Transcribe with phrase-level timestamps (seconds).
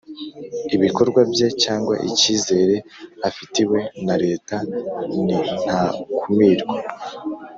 [0.75, 2.75] ibikorwa bye cyangwa icyizere
[3.29, 4.55] afitiwe na leta
[5.25, 6.75] nintakumirwa